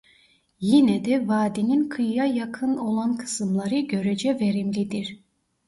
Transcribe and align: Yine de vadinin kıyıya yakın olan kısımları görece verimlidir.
Yine 0.59 1.05
de 1.05 1.27
vadinin 1.27 1.89
kıyıya 1.89 2.25
yakın 2.25 2.77
olan 2.77 3.17
kısımları 3.17 3.79
görece 3.79 4.39
verimlidir. 4.39 5.19